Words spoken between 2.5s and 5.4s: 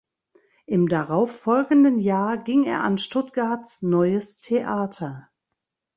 er an Stuttgarts Neues Theater.